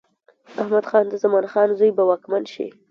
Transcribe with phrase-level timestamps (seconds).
[0.61, 2.67] احمد خان د زمان خان زوی به واکمن شي.